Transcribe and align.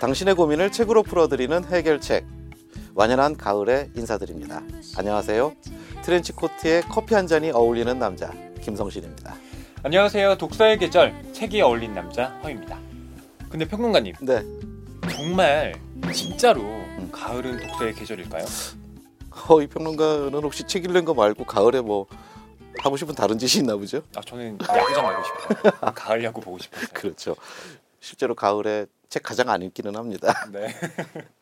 당신의 0.00 0.34
고민을 0.34 0.70
책으로 0.70 1.02
풀어드리는 1.02 1.64
해결책 1.64 2.24
완연한 2.94 3.36
가을에 3.36 3.90
인사드립니다. 3.96 4.62
안녕하세요. 4.96 5.54
트렌치 6.02 6.32
코트에 6.32 6.82
커피 6.82 7.14
한 7.14 7.26
잔이 7.26 7.50
어울리는 7.50 7.98
남자 7.98 8.32
김성신입니다. 8.62 9.34
안녕하세요. 9.82 10.36
독서의 10.38 10.78
계절 10.78 11.14
책이 11.32 11.60
어울린 11.62 11.94
남자 11.94 12.26
허입니다. 12.44 12.78
근데 13.48 13.66
평론가님 13.66 14.14
네, 14.20 14.44
정말 15.10 15.74
진짜로 16.12 16.62
가을은 17.10 17.60
독서의 17.66 17.94
계절일까요? 17.94 18.44
어, 19.48 19.62
이 19.62 19.66
평론가는 19.66 20.34
혹시 20.34 20.64
책 20.64 20.84
읽는 20.84 21.04
거 21.04 21.14
말고 21.14 21.44
가을에 21.44 21.80
뭐 21.80 22.06
하고 22.80 22.96
싶은 22.96 23.14
다른 23.14 23.38
짓이 23.38 23.62
있나 23.62 23.76
보죠? 23.76 24.02
아 24.16 24.20
저는 24.20 24.58
야구장 24.62 25.04
가고 25.06 25.24
싶어요. 25.24 25.92
가을 25.94 26.22
야구 26.24 26.40
보고 26.40 26.58
싶어요. 26.58 26.84
그렇죠. 26.94 27.34
실제로 28.00 28.34
가을에 28.34 28.86
책 29.08 29.22
가장 29.22 29.48
안 29.48 29.62
읽기는 29.62 29.94
합니다. 29.96 30.34
네. 30.52 30.68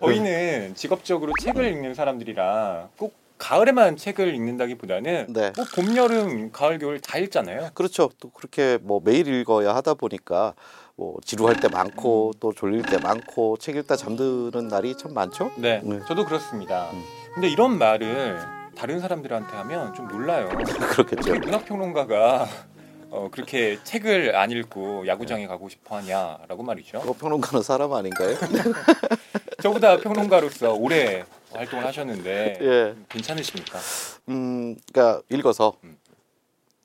저희는 0.01 0.75
직업적으로 0.75 1.33
책을 1.43 1.65
읽는 1.65 1.95
사람들이라 1.95 2.91
꼭 2.97 3.15
가을에만 3.39 3.97
책을 3.97 4.35
읽는다기보다는 4.35 5.27
네. 5.29 5.53
뭐 5.57 5.65
봄, 5.75 5.97
여름, 5.97 6.53
가을, 6.53 6.79
겨울 6.79 7.01
다 7.01 7.19
읽잖아요. 7.19 7.71
그렇죠. 7.75 8.11
또 8.19 8.31
그렇게 8.31 8.79
뭐 8.81 9.01
매일 9.05 9.27
읽어야 9.29 9.75
하다 9.75 9.95
보니까 9.95 10.55
뭐 10.95 11.17
지루할 11.23 11.61
때 11.61 11.69
많고 11.69 12.33
또 12.41 12.53
졸릴 12.55 12.83
때 12.83 12.99
많고 12.99 13.59
책 13.59 13.77
읽다 13.77 13.97
잠드는 13.97 14.69
날이 14.69 14.97
참 14.97 15.13
많죠. 15.13 15.51
네, 15.57 15.83
네. 15.85 16.01
저도 16.07 16.25
그렇습니다. 16.25 16.91
음. 16.93 17.03
근데 17.35 17.49
이런 17.49 17.77
말을 17.77 18.41
다른 18.75 19.01
사람들한테 19.01 19.55
하면 19.57 19.93
좀 19.93 20.09
놀라요. 20.09 20.49
그렇겠죠. 20.93 21.35
문학평론가가 21.35 22.47
어, 23.17 23.29
그렇게 23.31 23.79
책을 23.83 24.37
안 24.37 24.51
읽고 24.51 25.07
야구장에 25.07 25.47
가고 25.47 25.69
싶어 25.71 25.97
하냐라고 25.97 26.63
말이죠. 26.63 26.99
어, 26.99 27.13
평론가는 27.15 27.63
사람 27.63 27.93
아닌가요? 27.95 28.37
저보다 29.63 29.97
평론가로서 29.99 30.75
오래 30.75 31.25
활동을 31.53 31.87
하셨는데 31.87 32.59
예. 32.61 32.95
괜찮으십니까? 33.09 33.79
음, 34.29 34.77
그러니까 34.93 35.23
읽어서 35.31 35.73
음. 35.85 35.97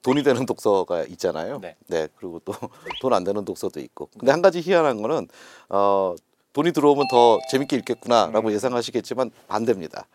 돈이 0.04 0.24
되는 0.24 0.46
독서가 0.46 1.04
있잖아요. 1.04 1.60
네. 1.88 2.08
그리고 2.16 2.40
또 2.46 2.54
돈 3.02 3.12
안 3.14 3.24
되는 3.26 3.44
독서도 3.44 3.80
있고. 3.82 4.10
근데 4.18 4.32
한 4.32 4.42
가지 4.42 4.62
희한한 4.62 5.02
거는 5.02 5.28
어, 5.70 6.16
돈이 6.54 6.72
들어오면 6.72 7.08
더 7.12 7.40
재밌게 7.52 7.76
읽겠구나라고 7.78 8.48
음. 8.48 8.54
예상하시겠지만 8.54 9.32
반대입니다. 9.50 10.08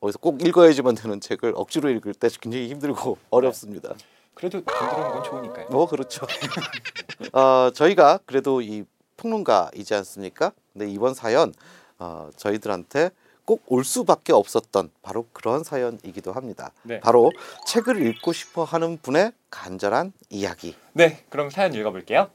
어디서 0.00 0.18
꼭 0.18 0.44
읽어야지만 0.46 0.96
되는 0.96 1.18
책을 1.20 1.54
억지로 1.56 1.88
읽을 1.88 2.12
때 2.14 2.28
굉장히 2.40 2.68
힘들고 2.68 3.16
어렵습니다. 3.30 3.94
그래도 4.34 4.60
돈 4.64 4.88
들어오는 4.88 5.10
건 5.12 5.22
좋으니까요. 5.24 5.68
뭐 5.70 5.86
그렇죠. 5.86 6.26
어, 7.32 7.70
저희가 7.72 8.20
그래도 8.26 8.60
이 8.60 8.84
평론가이지 9.16 9.94
않습니까? 9.94 10.52
근데 10.72 10.88
이번 10.90 11.14
사연 11.14 11.52
어, 11.98 12.28
저희들한테 12.36 13.10
꼭 13.44 13.62
올 13.66 13.84
수밖에 13.84 14.32
없었던 14.32 14.90
바로 15.02 15.26
그런 15.32 15.64
사연이기도 15.64 16.32
합니다. 16.32 16.70
네. 16.84 17.00
바로 17.00 17.30
책을 17.66 18.00
읽고 18.06 18.32
싶어 18.32 18.62
하는 18.64 18.98
분의 19.02 19.32
간절한 19.50 20.12
이야기. 20.30 20.76
네, 20.92 21.24
그럼 21.28 21.50
사연 21.50 21.74
읽어볼게요. 21.74 22.30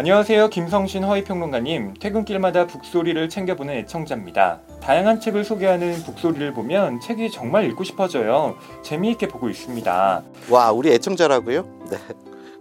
안녕하세요. 0.00 0.48
김성신 0.48 1.04
허위평론가님. 1.04 1.92
퇴근길마다 2.00 2.66
북소리를 2.66 3.28
챙겨보는 3.28 3.74
애청자입니다. 3.74 4.60
다양한 4.80 5.20
책을 5.20 5.44
소개하는 5.44 6.02
북소리를 6.04 6.54
보면 6.54 7.00
책이 7.00 7.30
정말 7.30 7.66
읽고 7.66 7.84
싶어져요. 7.84 8.56
재미있게 8.82 9.28
보고 9.28 9.50
있습니다. 9.50 10.22
와, 10.48 10.72
우리 10.72 10.90
애청자라고요? 10.92 11.66
네. 11.90 11.98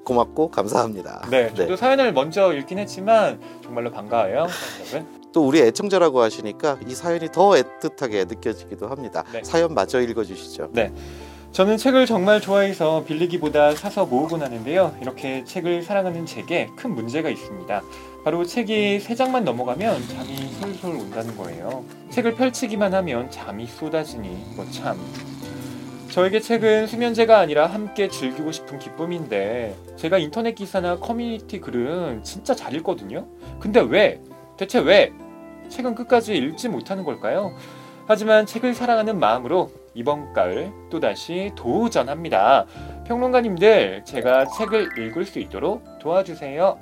고맙고 0.03 0.51
감사합니다. 0.51 1.29
네, 1.31 1.53
저도 1.53 1.77
사연을 1.77 2.11
먼저 2.11 2.51
읽긴 2.51 2.77
했지만 2.77 3.39
정말로 3.63 3.89
반가워요. 3.89 4.47
또 5.31 5.47
우리 5.47 5.61
애청자라고 5.61 6.19
하시니까 6.19 6.79
이 6.89 6.93
사연이 6.93 7.29
더 7.31 7.51
애틋하게 7.51 8.27
느껴지기도 8.27 8.89
합니다. 8.89 9.23
네. 9.31 9.43
사연 9.45 9.73
마저 9.73 10.01
읽어주시죠. 10.01 10.71
저는 11.51 11.77
책을 11.77 12.05
정말 12.05 12.39
좋아해서 12.39 13.03
빌리기보다 13.05 13.73
사서 13.73 14.05
모으곤 14.05 14.43
하는데요. 14.43 14.95
이렇게 15.01 15.43
책을 15.43 15.81
사랑하는 15.81 16.25
제게 16.25 16.69
큰 16.75 16.93
문제가 16.93 17.29
있습니다. 17.29 17.81
바로 18.23 18.45
책이 18.45 18.99
세 18.99 19.15
장만 19.15 19.43
넘어가면 19.43 20.07
잠이 20.07 20.37
솔솔 20.59 20.95
온다는 20.95 21.35
거예요. 21.35 21.83
책을 22.11 22.35
펼치기만 22.35 22.93
하면 22.93 23.31
잠이 23.31 23.65
쏟아지니 23.65 24.53
뭐 24.55 24.65
참. 24.71 24.97
저에게 26.11 26.39
책은 26.39 26.87
수면제가 26.87 27.39
아니라 27.39 27.67
함께 27.67 28.09
즐기고 28.09 28.51
싶은 28.51 28.79
기쁨인데 28.79 29.75
제가 29.95 30.17
인터넷 30.17 30.53
기사나 30.53 30.97
커뮤니티 30.97 31.59
글은 31.59 32.23
진짜 32.23 32.55
잘 32.55 32.73
읽거든요. 32.75 33.27
근데 33.59 33.79
왜? 33.79 34.21
대체 34.55 34.79
왜? 34.79 35.11
책은 35.69 35.95
끝까지 35.95 36.37
읽지 36.37 36.69
못하는 36.69 37.03
걸까요? 37.03 37.53
하지만 38.07 38.45
책을 38.45 38.73
사랑하는 38.73 39.19
마음으로 39.19 39.71
이번 39.93 40.33
가을 40.33 40.71
또다시 40.89 41.51
도전합니다. 41.55 42.65
평론가님들, 43.07 44.03
제가 44.05 44.47
책을 44.57 44.97
읽을 44.97 45.25
수 45.25 45.39
있도록 45.39 45.83
도와주세요. 45.99 46.79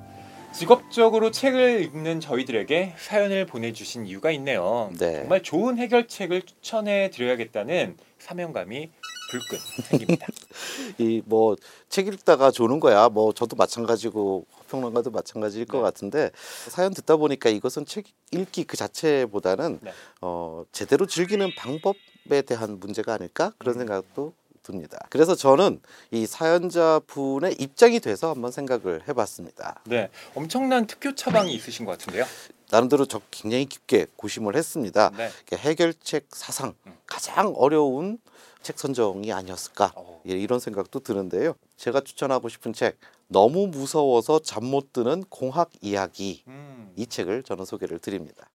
직업적으로 0.53 1.29
책을 1.31 1.81
읽는 1.84 2.19
저희들에게 2.19 2.95
사연을 2.97 3.45
보내주신 3.45 4.07
이유가 4.07 4.31
있네요. 4.31 4.91
네. 4.97 5.19
정말 5.19 5.44
좋은 5.44 5.78
해결책을 5.78 6.41
추천해 6.44 7.09
드려야겠다는 7.12 7.97
사명감이 8.19 8.90
불끈 9.29 9.57
생깁니다. 9.84 10.28
이 11.00 11.22
뭐 11.28 11.56
책 11.89 12.07
읽다가 12.07 12.50
조는 12.51 12.79
거야. 12.79 13.07
뭐 13.09 13.34
저도 13.34 13.56
마찬가지고 13.56 14.45
평론가도 14.69 15.12
마찬가지일 15.12 15.66
것 15.66 15.78
네. 15.78 15.84
같은데 15.84 16.31
사연 16.69 16.94
듣다 16.94 17.18
보니까 17.18 17.50
이것은 17.50 17.85
책 17.85 18.06
읽기 18.31 18.63
그 18.63 18.75
자체보다는 18.78 19.79
네. 19.81 19.91
어, 20.22 20.63
제대로 20.72 21.06
즐기는 21.06 21.50
방법 21.57 21.95
에 22.31 22.41
대한 22.41 22.79
문제가 22.79 23.13
아닐까 23.13 23.53
그런 23.57 23.75
음. 23.75 23.79
생각도 23.79 24.33
듭니다. 24.63 24.99
그래서 25.09 25.33
저는 25.35 25.79
이 26.11 26.25
사연자 26.25 26.99
분의 27.07 27.55
입장이 27.59 27.99
돼서 28.01 28.31
한번 28.31 28.51
생각을 28.51 29.07
해봤습니다. 29.07 29.81
네, 29.85 30.09
엄청난 30.35 30.85
특효 30.88 31.15
처방이 31.15 31.53
있으신 31.53 31.85
것 31.85 31.91
같은데요. 31.97 32.25
나름대로 32.69 33.05
저 33.05 33.21
굉장히 33.31 33.65
깊게 33.65 34.07
고심을 34.17 34.57
했습니다. 34.57 35.11
네. 35.15 35.29
해결책 35.55 36.27
사상 36.31 36.73
음. 36.85 36.97
가장 37.05 37.53
어려운 37.55 38.19
책 38.61 38.77
선정이 38.77 39.31
아니었을까 39.31 39.94
어, 39.95 40.21
예, 40.27 40.33
이런 40.33 40.59
생각도 40.59 40.99
드는데요. 40.99 41.53
제가 41.77 42.01
추천하고 42.01 42.49
싶은 42.49 42.73
책 42.73 42.97
너무 43.29 43.67
무서워서 43.67 44.39
잠 44.39 44.65
못 44.65 44.91
드는 44.91 45.23
공학 45.29 45.69
이야기 45.81 46.44
음, 46.47 46.91
이 46.97 47.05
책을 47.05 47.44
저는 47.44 47.63
소개를 47.63 47.99
드립니다. 47.99 48.49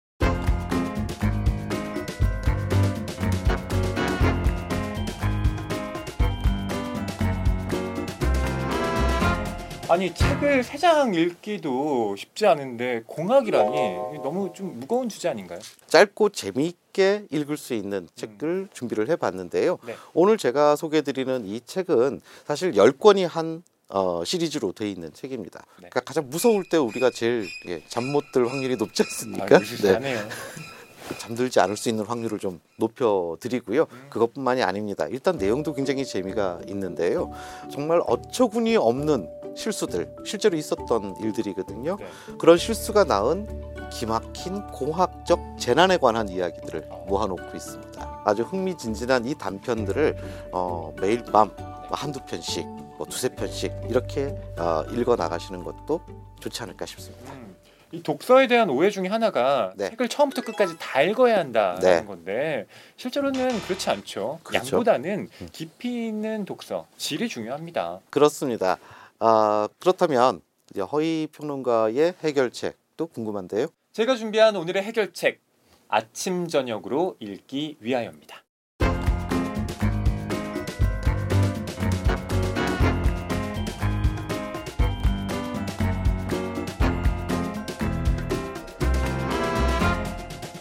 아니 9.90 10.14
책을 10.14 10.62
세 10.62 10.78
장 10.78 11.12
읽기도 11.14 12.14
쉽지 12.16 12.46
않은데 12.46 13.02
공학이라니 13.06 14.18
너무 14.22 14.52
좀 14.54 14.78
무거운 14.80 15.08
주제 15.08 15.28
아닌가요? 15.28 15.58
짧고 15.88 16.30
재미있게 16.30 17.26
읽을 17.30 17.56
수 17.56 17.74
있는 17.74 18.08
책을 18.14 18.68
준비를 18.72 19.08
해봤는데요. 19.10 19.78
네. 19.84 19.94
오늘 20.14 20.38
제가 20.38 20.76
소개해드리는 20.76 21.44
이 21.46 21.60
책은 21.66 22.20
사실 22.46 22.72
10권이 22.72 23.26
한 23.28 23.62
어, 23.88 24.22
시리즈로 24.24 24.72
돼 24.72 24.88
있는 24.88 25.12
책입니다. 25.12 25.60
네. 25.80 25.88
그러니까 25.90 26.00
가장 26.00 26.30
무서울 26.30 26.64
때 26.70 26.76
우리가 26.76 27.10
제일 27.10 27.46
예, 27.66 27.82
잠못 27.88 28.32
들 28.32 28.48
확률이 28.48 28.76
높지 28.76 29.02
아, 29.02 29.06
않습니까? 29.06 29.46
네. 29.46 29.60
유실하네요. 29.60 30.28
잠들지 31.19 31.60
않을 31.60 31.76
수 31.76 31.88
있는 31.88 32.04
확률을 32.04 32.38
좀 32.38 32.60
높여드리고요. 32.76 33.87
음. 33.91 34.06
그것뿐만이 34.10 34.62
아닙니다. 34.62 35.06
일단 35.09 35.37
내용도 35.37 35.72
굉장히 35.72 36.04
재미가 36.04 36.60
있는데요. 36.69 37.31
정말 37.70 38.02
어처구니 38.06 38.76
없는 38.76 39.29
실수들, 39.56 40.14
실제로 40.25 40.56
있었던 40.56 41.17
일들이거든요. 41.20 41.96
네. 41.99 42.06
그런 42.38 42.56
실수가 42.56 43.05
낳은 43.05 43.70
기막힌 43.90 44.67
공학적 44.69 45.58
재난에 45.58 45.96
관한 45.96 46.29
이야기들을 46.29 46.88
모아놓고 47.08 47.56
있습니다. 47.56 48.23
아주 48.25 48.43
흥미진진한 48.43 49.26
이 49.26 49.34
단편들을 49.34 50.17
어, 50.52 50.94
매일 51.00 51.25
밤 51.25 51.50
한두 51.90 52.20
편씩, 52.25 52.67
뭐 52.96 53.06
두세 53.08 53.31
편씩 53.31 53.73
이렇게 53.88 54.37
어, 54.56 54.84
읽어 54.93 55.17
나가시는 55.17 55.64
것도 55.64 56.00
좋지 56.38 56.62
않을까 56.62 56.87
싶습니다. 56.87 57.50
음, 57.92 57.96
이 57.98 58.02
독서에 58.02 58.46
대한 58.46 58.70
오해 58.70 58.90
중에 58.90 59.08
하나가 59.08 59.72
네. 59.76 59.90
책을 59.90 60.08
처음부터 60.08 60.42
끝까지 60.42 60.75
다 60.78 61.02
읽어야 61.02 61.38
한다는 61.38 61.81
네. 61.81 62.04
건데 62.04 62.66
실제로는 62.96 63.60
그렇지 63.62 63.90
않죠. 63.90 64.40
그렇죠. 64.42 64.76
양보다는 64.76 65.28
음. 65.40 65.48
깊이 65.52 66.06
있는 66.06 66.44
독서, 66.44 66.87
질이 66.96 67.28
중요합니다. 67.28 68.00
그렇습니다. 68.10 68.78
아, 69.19 69.69
그렇다면 69.78 70.40
이제 70.70 70.81
허위 70.81 71.28
평론가의 71.32 72.14
해결책도 72.22 73.08
궁금한데요. 73.08 73.66
제가 73.93 74.14
준비한 74.16 74.56
오늘의 74.56 74.82
해결책 74.82 75.40
아침 75.88 76.46
저녁으로 76.46 77.16
읽기 77.19 77.76
위하여입니다. 77.81 78.39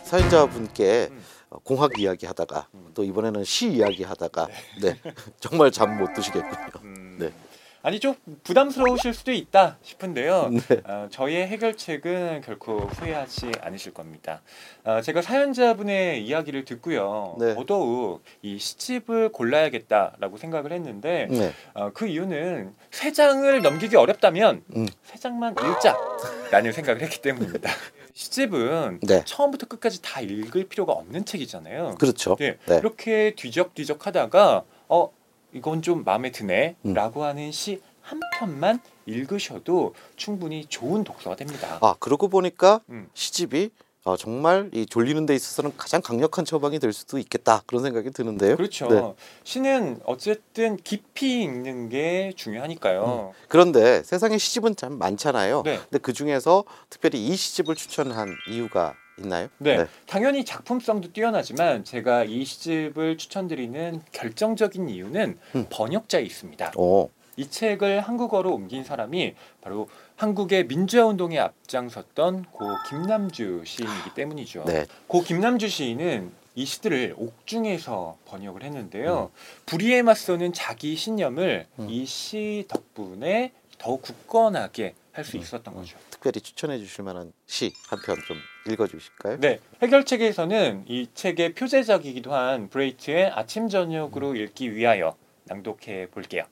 사연자분께 0.09 1.09
음. 1.11 1.23
어, 1.51 1.59
공학 1.59 1.99
이야기 1.99 2.25
하다가 2.25 2.67
음. 2.73 2.91
또 2.95 3.03
이번에는 3.03 3.43
시 3.43 3.69
이야기 3.71 4.03
하다가 4.03 4.47
네 4.81 4.99
정말 5.39 5.71
잠 5.71 5.99
못 5.99 6.13
드시겠군요. 6.13 6.83
음, 6.83 7.17
네. 7.19 7.31
아니 7.81 7.99
좀 7.99 8.15
부담스러우실 8.43 9.13
수도 9.13 9.31
있다 9.31 9.77
싶은데요. 9.81 10.49
네. 10.67 10.81
어, 10.83 11.07
저희의 11.09 11.47
해결책은 11.47 12.41
결코 12.41 12.79
후회하지 12.79 13.51
않으실 13.61 13.93
겁니다. 13.93 14.41
어, 14.83 15.01
제가 15.01 15.21
사연자분의 15.21 16.25
이야기를 16.25 16.65
듣고요. 16.65 17.35
네. 17.39 17.55
더더욱 17.55 18.21
이 18.41 18.59
시집을 18.59 19.31
골라야겠다라고 19.31 20.37
생각을 20.37 20.73
했는데 20.73 21.27
네. 21.29 21.53
어, 21.73 21.91
그 21.93 22.07
이유는 22.07 22.73
세 22.91 23.13
장을 23.13 23.61
넘기기 23.61 23.95
어렵다면 23.95 24.63
음. 24.75 24.85
세 25.03 25.17
장만 25.17 25.53
읽자라는 25.53 26.73
생각을 26.73 27.01
했기 27.01 27.21
때문입니다. 27.21 27.69
시집은 28.13 28.99
네. 29.03 29.23
처음부터 29.23 29.67
끝까지 29.67 30.01
다 30.01 30.19
읽을 30.19 30.65
필요가 30.67 30.91
없는 30.91 31.23
책이잖아요. 31.23 31.95
그렇죠. 31.97 32.35
네, 32.35 32.57
네. 32.65 32.77
이렇게 32.77 33.33
뒤적뒤적 33.37 34.05
하다가 34.05 34.63
어 34.89 35.09
이건 35.53 35.81
좀 35.81 36.03
마음에 36.03 36.29
음. 36.29 36.75
드네라고 36.83 37.23
하는 37.23 37.51
시 37.51 37.81
한 38.09 38.19
편만 38.39 38.79
읽으셔도 39.05 39.93
충분히 40.15 40.65
좋은 40.65 41.03
독서가 41.03 41.35
됩니다. 41.35 41.77
아 41.81 41.95
그러고 41.99 42.27
보니까 42.27 42.81
음. 42.89 43.07
시집이 43.13 43.69
어, 44.05 44.17
정말 44.17 44.71
이 44.73 44.85
졸리는 44.87 45.25
데 45.27 45.35
있어서는 45.35 45.73
가장 45.77 46.01
강력한 46.01 46.43
처방이 46.43 46.79
될 46.79 46.91
수도 46.91 47.19
있겠다 47.19 47.61
그런 47.67 47.83
생각이 47.83 48.09
드는데요. 48.09 48.55
그렇죠. 48.55 48.87
네. 48.87 49.13
시는 49.43 49.99
어쨌든 50.05 50.77
깊이 50.77 51.43
읽는 51.43 51.89
게 51.89 52.33
중요하니까요. 52.35 53.33
그런데 53.47 54.01
세상에 54.03 54.39
시집은 54.39 54.75
참 54.75 54.97
많잖아요. 54.97 55.61
네. 55.63 55.77
근데 55.77 55.99
그 55.99 56.11
중에서 56.13 56.63
특별히 56.89 57.23
이 57.27 57.35
시집을 57.35 57.75
추천한 57.75 58.33
이유가 58.49 58.95
있나요? 59.19 59.47
네, 59.57 59.85
당연히 60.05 60.45
작품성도 60.45 61.11
뛰어나지만 61.11 61.83
제가 61.83 62.23
이 62.23 62.43
시집을 62.43 63.17
추천드리는 63.17 64.01
결정적인 64.11 64.89
이유는 64.89 65.37
음. 65.55 65.65
번역자에 65.69 66.21
있습니다. 66.21 66.73
오, 66.75 67.09
이 67.35 67.49
책을 67.49 68.01
한국어로 68.01 68.53
옮긴 68.53 68.83
사람이 68.83 69.33
바로 69.61 69.87
한국의 70.17 70.67
민주화 70.67 71.05
운동에 71.05 71.39
앞장섰던 71.39 72.45
고 72.51 72.65
김남주 72.89 73.63
시인이기 73.65 74.13
때문이죠. 74.13 74.65
네. 74.65 74.85
고 75.07 75.21
김남주 75.21 75.69
시인은 75.69 76.31
이 76.55 76.65
시들을 76.65 77.15
옥중에서 77.17 78.17
번역을 78.25 78.63
했는데요. 78.63 79.31
불의에 79.65 80.01
맞서는 80.01 80.51
자기 80.51 80.97
신념을 80.97 81.67
음. 81.79 81.89
이시 81.89 82.65
덕분에 82.67 83.53
더욱 83.77 84.01
굳건하게 84.01 84.95
할수 85.19 85.37
음. 85.37 85.41
있었던 85.41 85.73
거죠. 85.73 85.97
특별히 86.09 86.41
추천해 86.41 86.77
주실 86.79 87.03
만한 87.03 87.31
시 87.45 87.71
한 87.89 87.99
편 88.03 88.17
좀 88.27 88.37
읽어 88.71 88.87
주실까요? 88.87 89.37
네, 89.39 89.59
해결책에서는 89.81 90.85
이 90.87 91.07
책의 91.13 91.53
표제작이기도 91.53 92.33
한 92.33 92.69
브레이트의 92.69 93.27
아침 93.31 93.69
저녁으로 93.69 94.35
읽기 94.35 94.73
위하여 94.75 95.15
낭독해 95.45 96.09
볼게요. 96.11 96.43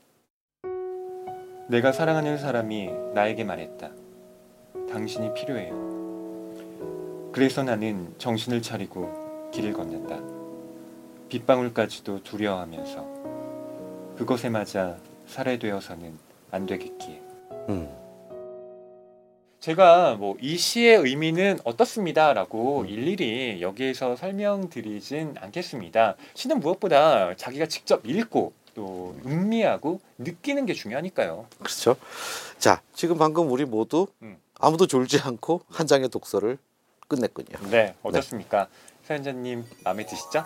내가 1.69 1.92
사랑하는 1.92 2.38
사람이 2.38 2.90
나에게 3.14 3.44
말했다. 3.44 3.92
당신이 4.90 5.34
필요해요. 5.34 7.31
그래서 7.34 7.62
나는 7.64 8.14
정신을 8.18 8.62
차리고 8.62 9.50
길을 9.54 9.74
건넌다. 9.74 10.18
빗방울까지도 11.30 12.24
두려워하면서 12.24 14.16
그것에 14.18 14.50
맞아 14.50 14.98
살해되어서는 15.28 16.18
안 16.52 16.66
되겠기에. 16.66 17.22
음, 17.69 17.90
제가 19.59 20.15
뭐 20.15 20.38
이 20.39 20.57
시의 20.57 20.98
의미는 20.98 21.57
어떻습니다라고 21.63 22.81
음. 22.81 22.88
일일이 22.88 23.62
여기에서 23.62 24.15
설명드리진 24.15 25.36
않겠습니다. 25.39 26.15
시는 26.36 26.59
무엇보다 26.59 27.36
자기가 27.36 27.65
직접 27.68 28.06
읽고 28.06 28.54
또 28.75 29.15
음미하고 29.25 30.00
느끼는 30.19 30.65
게 30.68 30.74
중요하니까요. 30.74 31.48
그렇죠. 31.57 31.95
자, 32.59 32.81
지금 32.94 33.18
방금 33.18 33.51
우리 33.51 33.65
모두 33.65 34.07
음. 34.21 34.38
아무도 34.59 34.86
졸지 34.86 35.19
않고 35.19 35.62
한 35.69 35.88
장의 35.88 36.09
독서를 36.09 36.57
끝냈군요. 37.07 37.69
네, 37.69 37.95
어떻습니까? 38.04 38.68
사연자님 39.06 39.65
마음에 39.83 40.06
드시죠? 40.06 40.44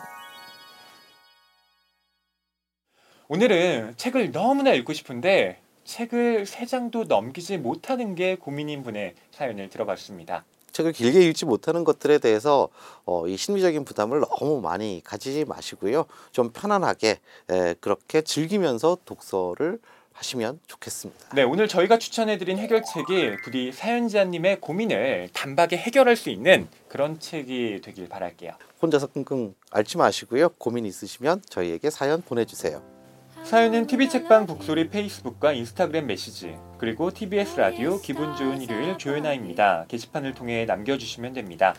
오늘은 3.27 3.95
책을 3.97 4.31
너무나 4.31 4.71
읽고 4.73 4.93
싶은데 4.93 5.59
책을 5.95 6.45
세 6.45 6.65
장도 6.65 7.03
넘기지 7.03 7.57
못하는 7.57 8.15
게 8.15 8.35
고민인 8.35 8.81
분의 8.83 9.13
사연을 9.31 9.69
들어봤습니다. 9.69 10.45
책을 10.71 10.93
길게 10.93 11.19
읽지 11.27 11.45
못하는 11.45 11.83
것들에 11.83 12.17
대해서 12.19 12.69
어, 13.03 13.27
이 13.27 13.35
심리적인 13.35 13.83
부담을 13.83 14.21
너무 14.21 14.61
많이 14.61 15.01
가지지 15.03 15.43
마시고요. 15.43 16.05
좀 16.31 16.51
편안하게 16.53 17.19
에, 17.49 17.73
그렇게 17.81 18.21
즐기면서 18.21 18.99
독서를 19.03 19.79
하시면 20.13 20.61
좋겠습니다. 20.67 21.35
네, 21.35 21.43
오늘 21.43 21.67
저희가 21.67 21.97
추천해드린 21.97 22.57
해결책이 22.57 23.37
부디 23.43 23.73
사연자님의 23.73 24.61
고민을 24.61 25.29
단박에 25.33 25.75
해결할 25.75 26.15
수 26.15 26.29
있는 26.29 26.69
그런 26.87 27.19
책이 27.19 27.81
되길 27.83 28.07
바랄게요. 28.07 28.53
혼자서 28.81 29.07
끙끙 29.07 29.55
앓지 29.71 29.97
마시고요. 29.97 30.49
고민 30.57 30.85
있으시면 30.85 31.41
저희에게 31.49 31.89
사연 31.89 32.21
보내주세요. 32.21 33.00
사연은 33.43 33.87
TV 33.87 34.07
책방 34.07 34.45
북소리 34.45 34.89
페이스북과 34.89 35.51
인스타그램 35.51 36.07
메시지 36.07 36.55
그리고 36.77 37.11
TBS 37.11 37.59
라디오 37.59 37.99
기분 37.99 38.35
좋은 38.35 38.61
일요일 38.61 38.97
조연아입니다. 38.97 39.85
게시판을 39.89 40.33
통해 40.33 40.65
남겨주시면 40.65 41.33
됩니다. 41.33 41.75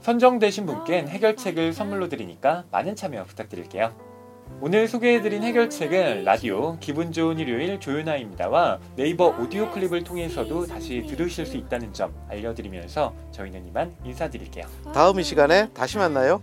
선정되신 0.00 0.66
분께는 0.66 1.08
해결책을 1.08 1.72
선물로 1.72 2.08
드리니까 2.08 2.64
많은 2.70 2.94
참여 2.94 3.24
부탁드릴게요. 3.24 3.94
오늘 4.60 4.88
소개해드린 4.88 5.42
해결책은 5.44 6.24
라디오 6.24 6.78
기분 6.78 7.12
좋은 7.12 7.38
일요일 7.38 7.78
조연아입니다와 7.80 8.78
네이버 8.96 9.28
오디오 9.28 9.70
클립을 9.70 10.04
통해서도 10.04 10.66
다시 10.66 11.02
들으실 11.06 11.46
수 11.46 11.56
있다는 11.56 11.92
점 11.92 12.14
알려드리면서 12.28 13.14
저희는 13.30 13.66
이만 13.68 13.94
인사드릴게요. 14.04 14.66
다음 14.92 15.20
이 15.20 15.22
시간에 15.22 15.68
다시 15.72 15.96
만나요. 15.96 16.42